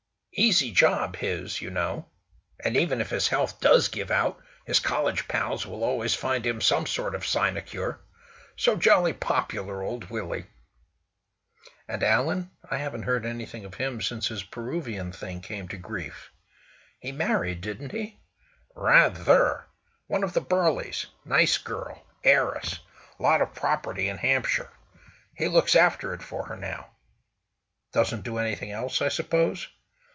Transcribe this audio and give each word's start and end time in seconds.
"Easy 0.33 0.71
job, 0.71 1.17
his, 1.17 1.59
you 1.59 1.69
know. 1.69 2.07
And 2.63 2.77
even 2.77 3.01
if 3.01 3.09
his 3.09 3.27
health 3.27 3.59
does 3.59 3.89
give 3.89 4.09
out, 4.09 4.41
his 4.65 4.79
college 4.79 5.27
pals 5.27 5.67
will 5.67 5.83
always 5.83 6.15
find 6.15 6.45
him 6.45 6.61
some 6.61 6.87
sort 6.87 7.15
of 7.15 7.27
sinecure. 7.27 7.99
So 8.55 8.77
jolly 8.77 9.11
popular, 9.11 9.81
old 9.83 10.09
Willie!" 10.09 10.45
"And 11.85 12.01
Alan? 12.01 12.49
I 12.69 12.77
haven't 12.77 13.03
heard 13.03 13.25
anything 13.25 13.65
of 13.65 13.73
him 13.73 14.01
since 14.01 14.29
his 14.29 14.41
Peruvian 14.41 15.11
thing 15.11 15.41
came 15.41 15.67
to 15.67 15.75
grief. 15.75 16.31
He 17.01 17.11
married, 17.11 17.59
didn't 17.59 17.91
he?" 17.91 18.21
"Rather! 18.73 19.65
One 20.07 20.23
of 20.23 20.31
the 20.31 20.39
Burleys. 20.39 21.07
Nice 21.25 21.57
girl—heiress; 21.57 22.79
lot 23.19 23.41
of 23.41 23.53
property 23.53 24.07
in 24.07 24.17
Hampshire. 24.19 24.71
He 25.35 25.49
looks 25.49 25.75
after 25.75 26.13
it 26.13 26.23
for 26.23 26.45
her 26.45 26.55
now." 26.55 26.89
"Doesn't 27.91 28.21
do 28.21 28.37
anything 28.37 28.71
else, 28.71 29.01
I 29.01 29.09
suppose?" 29.09 29.67